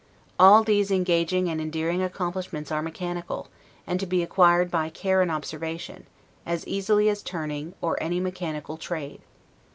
All 0.39 0.63
these 0.63 0.89
engaging 0.89 1.47
and 1.47 1.61
endearing 1.61 2.01
accomplishments 2.01 2.71
are 2.71 2.81
mechanical, 2.81 3.49
and 3.85 3.99
to 3.99 4.07
be 4.07 4.23
acquired 4.23 4.71
by 4.71 4.89
care 4.89 5.21
and 5.21 5.29
observation, 5.29 6.07
as 6.43 6.65
easily 6.67 7.07
as 7.07 7.21
turning, 7.21 7.75
or 7.81 8.01
any 8.01 8.19
mechanical 8.19 8.77
trade. 8.77 9.21